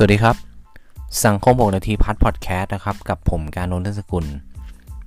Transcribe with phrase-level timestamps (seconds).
[0.00, 0.36] สวัสดีครับ
[1.26, 4.24] สังคม 6 นาทีพัดพอดแคสต์นะครับ กับผมการนนทสกุล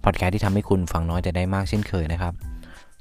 [0.04, 2.34] พอดแคสต์ที่ทำให้คุณฟังน้อยแต่ได้มากเช่นเคยนะครับ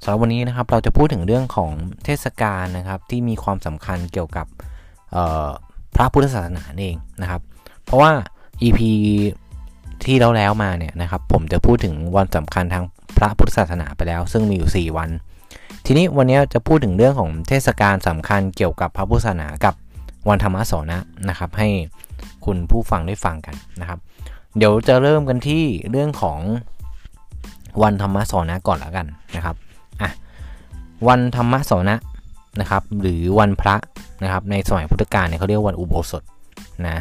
[0.03, 1.71] สำหรับวันนี้นะครับเราจะพูดถึงเรื่องของ
[2.05, 4.47] เทศกาลนะครับที่มีความสำคัญเกี่ยวกับ
[5.97, 7.41] พระพุทธศาสนาเองนะครับ
[7.85, 8.11] เพราะว่า
[8.63, 8.81] EP
[10.05, 12.85] ที่แล้วแล้วมาเนี่ยนะครับผมจะพูดถึงวันสำคัญทาง
[13.17, 15.11] พระพุทธศาสนาไปแล้ว ซึ่งมีอยู่ 4 วัน
[15.87, 19.75] ทีนี้วันนี้จะพูดถึงเรื่องของเทศกาลสำคัญเกี่ยวกับพระพุทธศาสนากับ
[20.29, 20.99] วันธรรมสอนะ
[21.29, 21.69] นะครับ ให้
[22.45, 23.99] คุณผู้ฟังได้ฟังกันนะครับ
[24.57, 26.41] เดี๋ยวจะเริ่มกันที่เรื่องของ
[27.83, 29.07] วันธรรมสอนะก่อนแล้วกัน
[29.37, 29.57] นะครับ
[30.03, 30.11] อะ
[31.09, 31.97] วันธรรมสอนะ
[32.61, 33.77] นะครับ หรือวันพระ
[34.23, 36.23] นะครับ ในสมัยพุทธกาลเนี่ยเขาเรียกวันอุโบสถ
[36.87, 36.97] นะ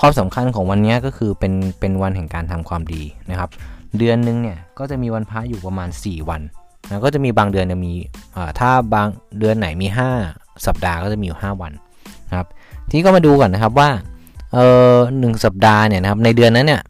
[0.00, 3.50] ความสำคัญของวันนี้ก็คือเป็นเป็นวันแห่งการทำความดีนะครับ
[3.98, 6.40] เดือนนึงเนี่ยก็จะมีวันพระอยู่ประมาณ 4 วัน
[6.86, 7.92] นะก็จะมีบางเดือนจะมี
[8.58, 9.88] ถ้าบางเดือนไหนมี
[10.26, 11.72] 5 สัปดาห์ก็จะมีอยู่ 5 วัน
[12.34, 12.48] นะครับ
[12.88, 13.88] ทีนี้ก็มาดูก่อนนะครับว่า
[14.52, 14.58] เอ
[14.92, 16.82] อหนึ่งสัปดาห์เนี่ยนะครับในเดือนนั้นเนี่ย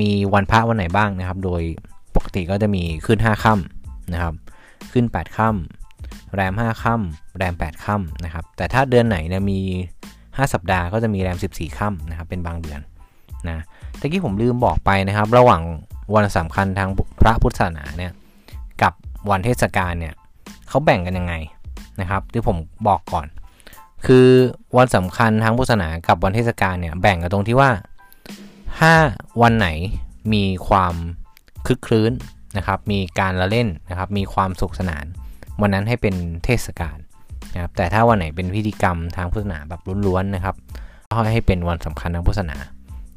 [0.00, 1.62] มีวันพระวันไหนบ้างนะครับ โดย
[2.14, 4.34] ปกติก็จะมีขึ้น 5 ค่ำนะครับ
[4.92, 9.60] ขึ้น 8 ค่ำแรม 5 ค่ำแรม 8 ค่ำนะครับ แต่ถ้าเดือนไหนเนี่ยมี
[10.06, 12.80] 5 สัปดาห์ก็จะมีแรม 14 ค่ำนะครับ เป็นบางเดือน
[13.48, 13.64] นะ
[14.00, 15.62] ตะกี้ผมลืมบอกไปนะครับ ระหว่าง
[16.14, 16.88] วันสำคัญทาง
[17.20, 18.12] พระพุทธศาสนาเนี่ย
[18.82, 18.92] กับ
[19.30, 20.14] วันเทศกาลเนี่ย
[20.68, 21.34] เขาแบ่งกันยังไง
[22.00, 22.56] นะครับที่ผม
[22.88, 23.26] บอกก่อน
[24.06, 24.28] คือ
[24.76, 27.70] วันสำคัญทางพุทธศาสนากับวันเทศกาลเนี่ยแบ่งกันตรงที่ว่า
[28.78, 28.92] ถ้า
[29.42, 29.68] วันไหน
[30.32, 30.94] มีความ
[31.66, 32.12] คึกคลื้น
[32.56, 35.04] นะครับ มีการละเล่นนะครับ มีความสุขสนาน
[35.60, 36.98] วันนั้นให้เป็นเทศกาล
[37.54, 40.54] นะครับ แต่ถ้าวันไหนเป็นพิธีกรรมทางพุทธศาสนาแบบล้วนๆนะครับ
[41.10, 42.56] ก็ให้เป็นวันสำคัญทางพุทธศาสนา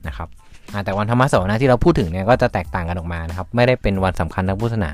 [0.07, 0.27] นะครับ
[0.85, 4.91] แต่วันธรรมสวนาที่เราพูดถึงเนี่ยก็จะแตกต่างกันออกมานะครับ ไม่ได้เป็นวันสำคัญทางพุทธศาสนา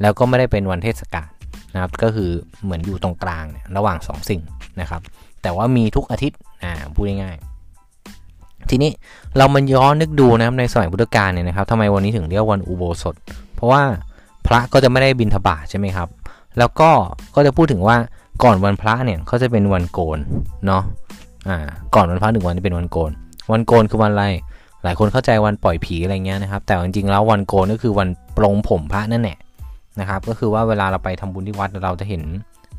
[0.00, 1.28] แล้วก็ไม่ได้เป็นวันเทศกาล
[1.74, 2.30] นะครับ ก็คือ
[2.62, 4.42] เหมือนอยู่ตรงกลางเนี่ยระหว่าง 2 สิ่ง
[4.80, 5.02] นะครับ
[5.42, 8.90] แต่ว่ามีทุกอาทิตย์อ่าพูดง่ายๆทีนี้
[9.36, 13.14] เรามันย้อนนึกดูนะครับในสมัยพุทธกาลเนี่ยนะครับทำไมวันนี้ถึงเรียกวันอุโบสถ
[13.54, 13.82] เพราะว่า
[14.46, 16.08] พระก็จะไม่ได้บินทบาทใช่ไหมครับ
[16.58, 16.90] แล้วก็
[17.34, 17.96] ก็จะพูดถึงว่า
[18.44, 20.18] ก่อนวันพระเนี่ยเขาจะเป็นวันโกน
[20.66, 20.82] เนาะ
[21.48, 21.58] อ่า
[21.94, 23.10] ก่อนวันพระหนึ่งวันจะเป็นวันโกน
[23.52, 24.26] วันโกนคือวันอะไร
[24.84, 29.38] หลายคนเข้าใจวันปล่อยผีอะไรเงี้ยนะครับ แต่จริงๆแล้ววันโกนก็คือวันปลงผมพระนั่นแหละ
[30.00, 32.22] นะครับ ก็คือว่าเวลาเราไปทำบุญที่วัดเราจะเห็น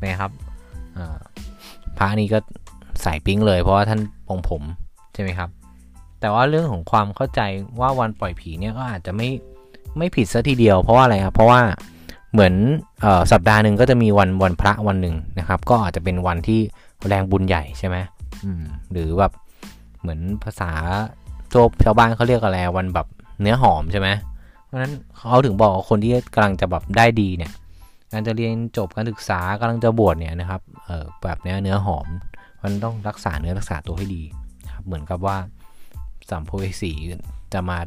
[0.04, 0.30] นะครับ
[1.98, 2.38] พระนี่ก็
[3.02, 4.62] ใสายปิ้งเลย เพราะว่าท่านปองผม
[5.14, 5.48] ใช่ไหมครับ
[6.20, 7.40] แต่ว่าเรื่องของความเข้าใจ
[7.80, 9.28] ว่าวันปล่อยผีเนี่ยก็อาจจะไม่
[9.98, 11.60] ไม่ผิดซะทีเดียวเพราะว่าอะไรครับเพราะว่า
[12.32, 12.54] เหมือน
[13.04, 16.60] ออสัปดาห์หนึ่งก็จะมีวันวันพระวันหนึ่งนะครับ ก็อาจจะเป็นวันที่
[17.06, 17.96] แรงบุญใหญ่ใช่ไหม
[18.62, 19.32] มหรือแบบ
[20.00, 20.70] เหมือนภาษา
[21.50, 23.06] โจบชาวบ้านเขาเรียกอะไรวันแบบ
[23.40, 24.08] เนื้อหอมใช่ไหม
[24.74, 27.52] ราะนั้นเขาถึงบอกคนที่กำลังจะแบบได้ดีเนี่ย
[28.12, 32.06] การจะเรียนจบการศึกษากำลังจะบวชเนี่ยนะครับเออแบบเนี้ยเนื้อหอม
[32.62, 34.22] มันต้องรักษาเนื้อรักษาตัวให้ดี
[34.74, 35.36] ครับเหมือนกับว่า
[36.30, 36.92] สัมภเวสี
[37.52, 37.78] จะมา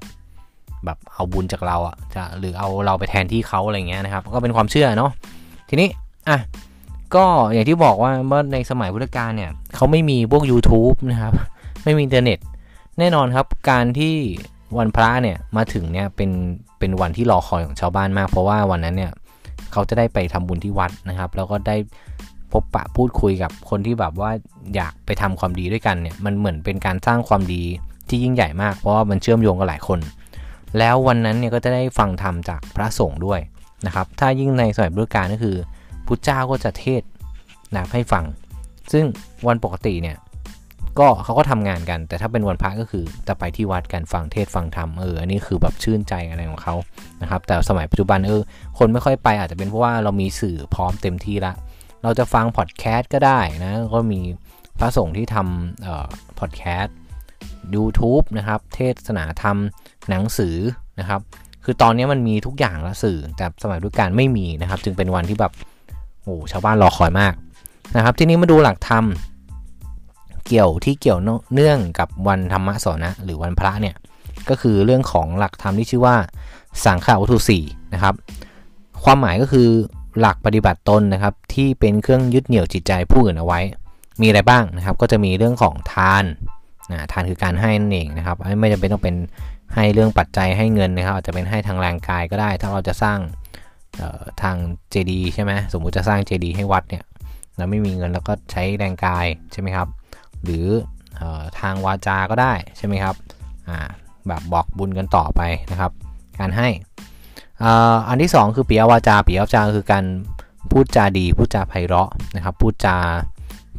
[0.85, 5.11] แบบเอาบุญจากเราอะจะหรือเอาเราไปแทนที่เขาอะไรเงี้ยนะครับ ก็เป็นความเชื่อเนาะ
[5.69, 5.89] ทีนี้
[6.29, 6.39] อะ
[7.15, 11.33] ก็อย่างที่บอกว่าเมื่อในสมัยพุทธกาลเนี่ยเขาไม่มีพวก YouTube นะครับ
[11.83, 12.39] ไม่มีอินเทอร์เน็ต
[12.99, 14.15] แน่นอนครับการที่
[14.77, 16.31] วันพระเนี่ยมาถึงเนี่ยเป็น
[16.79, 19.11] เป็นวันที่รอคอยของชาวบ้านมาก เพราะว่าวันนั้นเนี่ย
[19.71, 21.77] เขาจะได้ไปทำบุญที่วัดนะครับ แล้วก็ได้
[22.51, 24.31] พบปะพูดคุยกับคนที่แบบว่า
[24.75, 27.63] อยากไปทำความดีด้วยกันเนี่ยมันเหมือนเป็นการสร้างความดี
[28.09, 29.99] ที่ยิ่งใหญ่มาก เพราะว่ามันเชื่อมโยงกับหลายคน
[30.77, 33.39] แล้ววันนั้นเนี่ยก็จะได้ฟังธรรมจากพระสงฆ์ด้วย
[33.85, 35.57] นะครับ ถ้ายิ่งในสมัยบุรการก็คือ
[36.05, 37.01] พุทธเจ้าก็จะเทศ
[37.75, 38.23] นะให้ฟัง
[38.91, 39.05] ซึ่ง
[39.47, 40.15] วันปกติเนี่ย
[40.99, 46.75] ก็เขาก็ทำงานกัน แต่ถ้าเป็นวันพระก็คือจะไปที่วัดกันฟังเทศฟังธรรมเอออันนี้คือแบบชื่นใจอะไรของเขา
[47.21, 48.41] นะครับ แต่สมัยปัจจุบันเออ
[48.77, 51.53] คนไม่ค่อยไปอาจจะเป็นเพราะว่าเรามีสื่อพร้อมเต็มที่ละ
[52.03, 54.19] เราจะฟังพอดแคสต์ก็ได้นะ ก็มี
[54.79, 56.07] พระสงฆ์ที่ทำเอ่อ
[56.39, 56.95] พอดแคสต์
[57.75, 59.57] YouTube นะครับ เทศนาธรรม
[60.09, 60.55] หนังสือ
[60.99, 61.21] นะครับ
[61.63, 65.53] คือตอนนี้มันมีทุกอย่างละสื่อแต่สมัยรุการไม่มีนะครับ จึงเป็นวันที่แบบ
[66.23, 67.33] โอ้ชาวบ้านรอคอยมาก
[67.95, 69.05] นะครับ ทีนี้มาดูหลักธรรม
[70.47, 71.19] เกี่ยวที่เกี่ยว
[71.53, 73.95] เนื่องกับวันธรรมะสนะหรือวันพระเนี่ย
[74.49, 76.15] ก็คือเรื่องของหลักธรรมที่ชื่อว่า
[76.85, 77.63] สังขาวัตถุสี่
[77.93, 78.13] นะครับ
[79.03, 79.67] ความหมายก็คือ
[80.19, 83.59] หลักปฏิบัติตนนะครับ ที่เป็นเครื่องยึดเหนี่ยวจิตใจผู้อื่นเอาไว้
[84.21, 86.23] มีอะไรบ้างนะครับ ก็จะมีเรื่องของทาน
[86.91, 89.15] นะทานคือการให้นั่นเองนะครับ ไม่จำเป็นต้องเป็น
[89.75, 93.19] ให้เรื่องปัจจัยให้เงินนะครับอาจจะเป็นให้ทางแรงกายก็ได้ ถ้าเราจะสร้าง
[94.41, 94.55] ทาง
[94.89, 97.03] เจดีใช่ไหมสมมุติจะสร้างเจดีให้วัดเนี่ย
[97.57, 99.87] เราไม่มีเงินแล้วก็ใช้แรงกายใช่ไหมครับ
[100.43, 100.67] หรือ
[101.19, 101.23] อ
[101.59, 103.15] ทางวาจาก็ได้ใช่ไหมครับ
[104.27, 105.41] แบบบอกบุญกันต่อไป
[105.71, 105.91] นะครับ
[106.39, 106.69] การให้
[108.07, 110.05] อันที่ 2 คือปียวาจาปียวาจาคือการ
[110.71, 112.97] พูดจาดี พูดจาไพเราะนะครับ พูดจา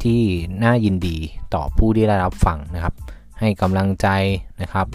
[0.03, 0.21] ที่
[0.63, 1.17] น่ายินดี
[1.55, 2.95] ต่อผู้ที่ได้รับฟังนะครับ
[3.39, 4.09] ให้กำลังใจ
[4.63, 4.87] นะครับ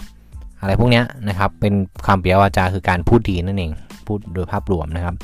[0.60, 1.74] อะไรพวกนี้นะครับเป็น
[2.06, 3.72] คำเปียวาจาคือการพูดดีนั่นเอง
[4.06, 5.14] พูดโดยภาพรวมนะครับ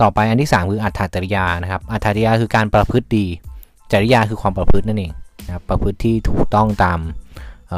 [0.00, 3.26] ต่อไปอันที่ 3 คืออัตถจริยานะครับอัตถจริยาคือการประพฤติดี
[3.92, 5.12] จริยาคือความประพฤตินั่นเอง
[5.50, 7.00] นะครับประพฤติที่ถูกต้องตาม
[7.68, 7.72] เ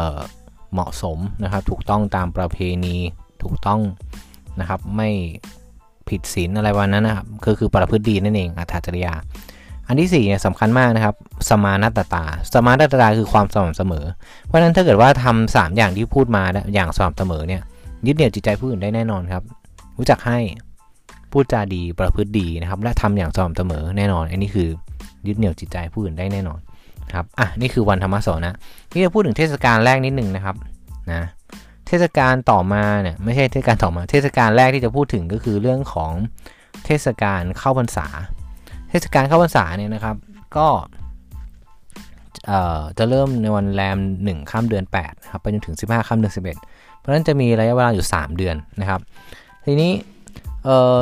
[0.73, 2.97] เหมาะสมนะครับ ถูกต้องตามประเพณี
[3.43, 3.81] ถูกต้อง
[4.61, 5.09] นะครับไม่
[6.09, 9.15] ผิดศีลอะไรวันนั้นนะครับคือคือประพฤติดีนั่นเองอัตถจริยา
[9.89, 11.15] อันที่4เนี่ยสำคัญมากนะครับ
[11.49, 14.05] สมานัตตา สมานัตตาคือความสม่ำเสมอ
[14.47, 16.43] เพราะฉะนั้นถ้าเกิดว่าทำสามอย่างที่พูดมา
[16.75, 17.63] อย่างสม่ำเสมอเนี่ย
[18.07, 19.43] ยึดเหนี่ยวจิตใจผู้อื่นได้แน่นอนครับ
[19.97, 20.39] รู้จักให้
[21.33, 24.69] พูดจาดีประพฤติดีนะครับ และทำอย่างสม่ำเสมอแน่นอน อันนี้คือ
[25.27, 26.59] ยึดเหนี่ยวจิตใจผู้อื่นได้แน่นอน
[27.15, 28.55] ครับอะนี่คือวันธรรมสวนะ
[28.93, 30.57] นี่จะพูดถึงเทศกาลแรกนิดหนึ่งนะครับ
[31.13, 31.23] นะ
[31.87, 36.13] เทศกาลต่อมาเนี่ยไม่ใช่เทศกาลต่อมา เทศกาลแรกที่จะพูดถึงก็คือเรื่องของ
[36.85, 38.07] เทศกาลเข้าพรรษา
[38.91, 40.17] เทศกาลเข้าพรรษาเนี่ยนะครับ
[40.57, 40.69] ก็
[42.99, 46.43] จะเริ่มในวันแรม 1 ข้ามเดือน8ครับไปจนถึง 15 ข้ามเดือน 11
[46.99, 49.01] เพราะฉะนั้นจะมีระยะเวลาอยู่ 3 เดือนนะครับ
[49.67, 49.93] ทีนี้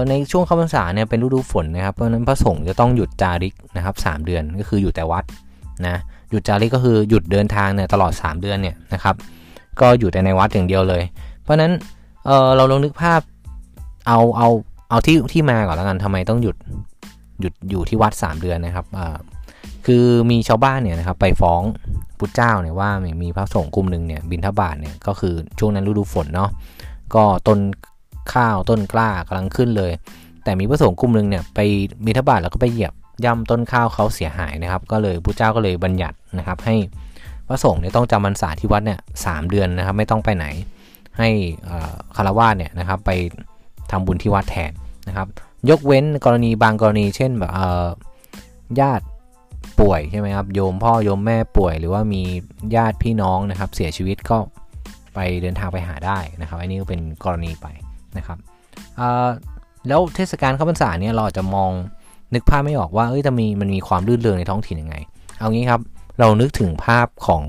[0.08, 5.24] ในช่วงเข้าพรรษาเนี่ยเป็นฤดูฝนนะครับเพราะฉะนั้นพระสงฆ์จะต้องหยุดจาริกนะครับ3เดือนก็คืออยู่แต่วัด
[5.88, 5.96] นะ
[6.30, 9.14] หยุดจาริกก็คือหยุดเดินทางเนี่ยตลอด 3 เดือนเนี่ยนะครับ
[9.80, 11.02] ก็อยู่แต่ในวัดอย่างเดียวเลย
[11.42, 11.72] เพราะฉะนั้น
[12.26, 13.20] เเราลองนึกภาพ
[14.06, 14.48] เอาเอา
[14.90, 16.56] เอาที่ที่มาก่อนแล้วกันทำไมต้องหยุด
[17.40, 18.86] หยุดอยู่ที่วัด 3 เดือนนะครับ
[19.86, 21.62] คือมีชาวบ้านเนี่ยนะครับไปฟ้อง
[22.18, 22.90] พุทธเจ้าเนี่ยว่า
[23.22, 26.50] มีพระสงฆ์กลุ่มหนึ่งเนี่ยบินทบาทเนี่ยก็คือช่วงนั้นฤดูฝนเนาะ
[27.14, 27.58] ก็ต้น
[28.32, 29.92] ข้าวต้นกล้ากำลังขึ้นเลย
[30.44, 31.58] แต่มีพระสงฆ์กลุ่มหนึ่งเนี่ยไป
[32.04, 32.92] บินทบาทแล้วก็ไปเหยียบ
[33.24, 36.76] ย่ำต้นข้าวเขาเสียหายนะครับ ก็เลยพุทธเจ้าก็เลยบัญญัตินะครับ ให้
[37.48, 40.46] พระสงฆ์เนี่ยต้องจำพรรษาที่วัดเนี่ยสเดือนนะครับ ไม่ต้องไปไหน
[41.18, 41.28] ให้
[42.16, 43.10] คารวะเนี่ยนะครับ ไป
[43.90, 44.72] ทำบุญที่วัดแทน
[45.08, 45.26] นะครับ
[45.70, 47.52] ยกเว้นกรณีบางกรณี เช่นแบบ
[48.80, 49.04] ญาติ
[49.80, 52.22] ป่วยใช่ไหมครับโยมพ่อโยมแม่ป่วย หรือว่ามี
[52.76, 54.38] ญาติพี่น้องนะครับ เสียชีวิตก็
[55.14, 57.66] ไปเดินทางไปหาได้นะครับ อันนี้ก็เป็นกรณีไป
[58.16, 58.38] นะครับ
[59.88, 61.70] แล้วเทศกาลเข้าพรรษาเนี่ยเราจะมอง
[62.34, 64.96] นึกภาพไม่ออกว่าเอ้ยจะมีมันมีความรื่นเริงในท้องถิ่นยังไง
[65.38, 65.80] เอางี้ครับ
[66.20, 67.42] เรานึกถึงภาพของ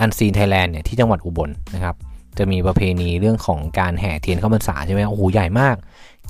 [0.00, 1.94] อันซีนไทยแลนด์เนี่ยที่จังหวัดอุบลนะครับ
[2.38, 5.76] จะมีประเพณีเรื่องของการแห่เทียนเข้าพรรษาใช่ไหมโอ้โหใหญ่มาก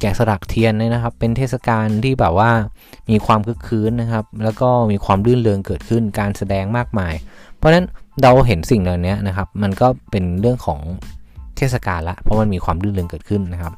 [0.00, 2.50] แกะสลักเทียนเนี่ยนะครับ เป็นเทศกาลที่แบบว่า
[3.10, 7.14] มีความคึกคืนนะครับ แล้วก็มีความรื่นเริงเกิดขึ้นการแสดงมากมาย
[7.56, 7.86] เพราะฉะนั้น
[8.22, 10.80] เราเห็นสิ่งเหล่านี้นะครับ มันก็เป็นเรื่องของ
[11.56, 13.72] เทศกาลละเพราะมันมีความรื่นเริงเกิดขึ้นนะครับ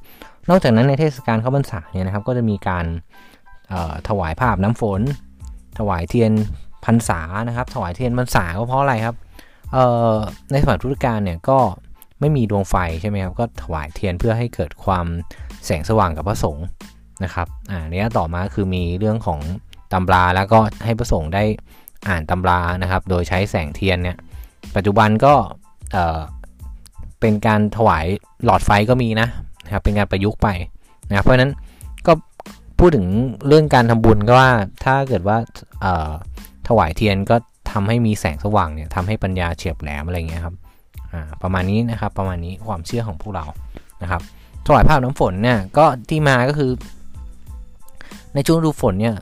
[0.50, 2.84] นอกจากนั้นในเทศกาลเข้าพรรษาเนี่ยนะครับ ก็จะมีการ
[4.08, 5.00] ถวายภาพน้ำฝน
[5.78, 6.32] ถวายเทียน
[6.84, 9.16] พรรษานะครับ ถวายเทียนพรรษาก็เพราะอะไรครับ
[10.52, 11.58] ในสมัยพุทธกาลเนี่ยก็
[12.20, 15.06] ไม่มีดวงไฟใช่ไหมครับก็ถวายเทียนเพื่อให้เกิดความ
[15.64, 16.66] แสงสว่างกับพระสงฆ์
[17.24, 19.40] นะครับอ่าเนี้ยต่อมาคือมีเรื่องของ
[19.92, 21.44] ตำราแล้วก็ให้พระสงฆ์ได้
[22.08, 24.16] อ่านตำรานะครับ โดยใช้แสงเทียนเนี่ย
[24.76, 25.34] ปัจจุบันก็
[25.92, 26.20] เออ
[27.20, 28.06] เป็นการถวาย
[28.44, 29.28] หลอดไฟก็มีนะ
[29.64, 30.48] นะครับเป็นการประยุกต์ไป
[31.08, 31.52] นะเพราะฉะนั้น
[32.78, 33.06] พูดถึง
[33.46, 34.50] เรื่องการทำบุญก็ว่า
[34.84, 35.36] ถ้าเกิดว่า
[36.68, 37.36] ถวายเทียนก็
[37.70, 40.54] ทำให้มีแสงสว่างเนี่ยทำให้ปัญญาเฉียบแหลมอะไรเงี้ยครับ
[41.42, 43.44] ประมาณนี้นะครับประมาณนี้ความเชื่อของพวกเรา
[44.02, 44.22] นะครับ
[44.66, 46.70] ถวายภาพน้ำฝนเนี่ยก็ที่มาก็คือ
[48.34, 49.14] ในช่วงฤดูฝนเนี่ย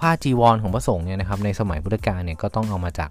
[0.00, 3.10] ผ้าจีวรของพระสงฆ์เนี่ยนะครับในสมัยพุทธกาลเนี่ยก็ต้องเอามาจาก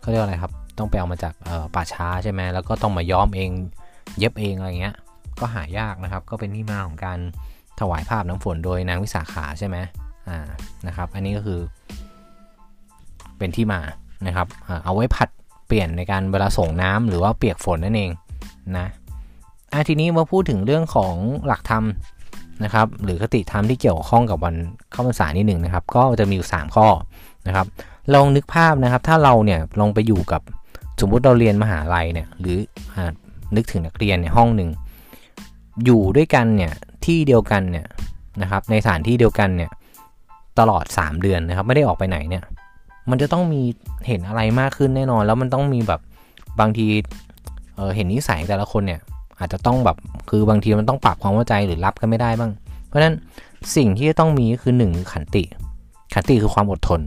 [0.00, 1.34] เขาเรียกอะไรครับ ต้องไปเอามาจาก
[1.74, 3.50] ป่าช้าใช่ไหมแล้วก็ต้องมาย้อมเอง
[4.18, 4.96] เย็บเองอะไรเงี้ย
[5.40, 7.18] ก็หายากนะครับ ก็เป็นที่มาของการ
[7.80, 9.76] ถวายภาพน้ำฝนโดยนางวิสาขาใช่ไหม
[10.28, 10.38] อ่า
[10.86, 11.60] นะครับ อันนี้ก็คือ
[13.38, 13.80] เป็นที่มา
[14.26, 14.46] นะครับ
[14.84, 15.28] เอาไว้ผัด
[15.66, 18.10] เปลี่ยนในการเวลาส่งน้ำหรือว่าเปียกฝนนั่นเอง
[18.76, 18.86] นะ
[19.72, 21.14] อะทีนี้มาพูดถึงเรื่องของ
[21.46, 21.84] หลักธรรม
[22.64, 24.54] นะครับ หรือคติธรรมที่เกี่ยวข้องกับวัน
[24.92, 26.86] เข้าพรรษานิดหนึ่งนะครับ ก็จะมีอยู่ 3 ข้อ
[27.46, 27.66] นะครับ
[28.14, 30.42] ลองนึกภาพนะครับ ถ้าเราเนี่ยลองไปอยู่กับ
[31.00, 32.56] สมมุติเราเรียนมหาลัยเนี่ยหรือ
[33.56, 34.70] นึกถึงนักเรียนในห้องหนึ่ง
[35.84, 36.72] อยู่ด้วยกันเนี่ย
[37.06, 37.86] ที่เดียวกันเนี่ย
[38.42, 39.70] นะครับในสถานที่เดียวกันเนี่ย
[40.58, 42.44] ตลอด 3 เดือนนะครับ ไม่ได้ออกไปไหนเนี่ย
[43.10, 43.62] มันจะต้องมี
[44.06, 46.00] เห็นอะไรมากขึ้นแน่นอน แล้วมันต้องมีแบบ
[46.60, 46.86] บางที
[47.76, 49.00] เเห็นนิสัยแต่ละคนเนี่ย
[49.38, 49.96] อาจจะต้องแบบ
[50.30, 52.52] คือบางทีมันต้องปรับความเข้าใจหรือรับกันไม่ได้บ้าง
[52.86, 53.14] เพราะฉะนั้น
[53.76, 55.42] สิ่งที่จะต้องมีก็คือ1ขันติ
[56.14, 57.00] ขันติคือความอดทน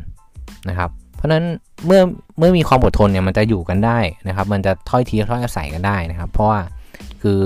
[0.70, 1.44] นะครับ เพราะฉะนั้น
[1.86, 2.02] เมื่อ
[2.38, 6.60] เมื่อมีความอดทนเนี่ยมันจะอยู่กันได้นะครับ มันจะถ้อยทีถ้อยอาศัยกันได้นะครับ เพราะว่า
[7.22, 7.40] คือ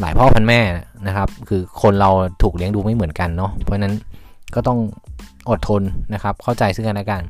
[0.00, 0.60] หลายพ่อพันแม่
[1.06, 2.10] นะครับ คือคนเรา
[2.42, 3.94] ถูกเลี้ยงดูไม่เหมือนกันเนาะเพราะฉะนั้น
[4.54, 4.78] ก็ต้อง
[5.50, 5.82] อดทน
[6.14, 7.22] นะครับ เข้าใจซึ่งกันและกัน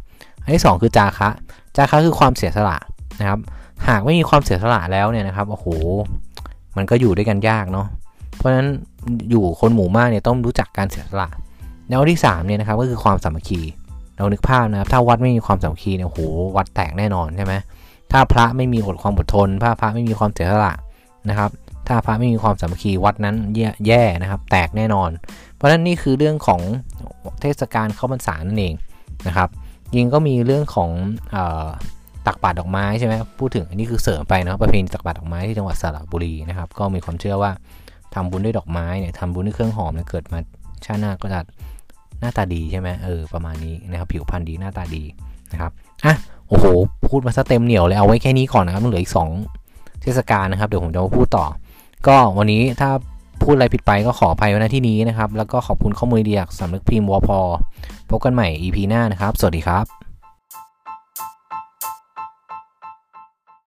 [0.43, 1.29] อันที่ 2 คือจาคะ
[1.77, 2.77] จาคะคือความเสียสละ
[3.21, 3.39] นะครับ
[3.89, 5.67] หากไม่มีความเสียสละแล้วเนี่ยนะครับโอ้โห
[6.77, 7.87] มันก็อยู่ด้วยกันยากเนาะ
[8.37, 8.69] เพราะฉะนั้น
[9.31, 11.29] อยู่คนหมู่มากเนี่ยต้องรู้จักการเสียสละ
[11.89, 13.61] แล้วที่3เนี่ยนะครับก็คือความสามัคคี
[14.17, 16.19] เรานึกภาพนะครับ ถ้าวัดไม่มีความสามัคคีเนี่ยโห
[16.57, 17.55] วัดแตกแน่นอนใช่ไหม
[18.13, 20.73] ถ้าพระไม่มีอดความอดทนถ้าพระไม่มีความเสียสละ
[21.29, 21.51] นะครับ
[21.91, 23.37] ถ้าพระไม่มีความสามัคคีวัดนั้น
[23.87, 25.11] แย่นะครับ แตกแน่นอน
[25.55, 26.61] เพราะฉะนั้นนี่คือเรื่องของ
[27.41, 28.75] เทศกาลเข้าพรรษานั่นเอง
[29.27, 29.49] นะครับ
[29.97, 30.91] ยิงก็มีเรื่องของ
[32.27, 37.51] ตักบาตรดอกไม้ใช่ไหมพูดถึงอันนี้คือเสริมไปนะประเพณีตักบาตรดอกไม้ที่จังหวัดสระบุรีนะครับ ก็มีความเชื่อว่า
[38.15, 40.39] ทำบุญด้วยดอกไม้เนี่ยทำบุญด้วยเครื่องหอมเนี่ยเกิดมา
[40.85, 41.41] ชาติหน้าก็จะ
[42.21, 45.05] หน้าตาดีใช่ไหมเออประมาณนี้นะครับผิวพรรณดีหน้าตาดี
[45.53, 45.73] นะครับ
[46.05, 46.15] อะ
[46.49, 46.67] โอ้โห
[47.09, 49.13] พูดมาซะเต็มเหนียวเลยเอาไว้แค่นี้ก่อนนะครับมันเหลืออีก
[49.57, 51.47] 2 เทศกาลนะครับ เดี๋ยวผมจะมาพูดต่อ
[52.07, 52.91] ก็วันนี้ถ้า
[53.43, 57.31] พูดอะไรผิดไปก็ขออภัยไว้ณที่นี้นะครับ แล้วก็ขอบคุณข้อมูลดีจากสำนักพิมพ์วพ
[58.11, 60.10] พบกันใหม่ EP หน้านะครับ สวัสดีครับ